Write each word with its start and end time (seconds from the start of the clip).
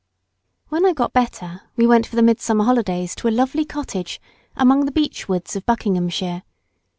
When 0.69 0.83
I 0.83 0.93
got 0.93 1.13
better 1.13 1.61
we 1.75 1.85
went 1.85 2.07
for 2.07 2.15
the 2.15 2.23
midsummer 2.23 2.63
holidays 2.65 3.13
to 3.17 3.27
a 3.27 3.29
lovely 3.29 3.65
cottage 3.65 4.19
among 4.55 4.85
the 4.85 4.91
beech 4.91 5.29
woods 5.29 5.55
of 5.55 5.63
Buckinghamshire. 5.67 6.41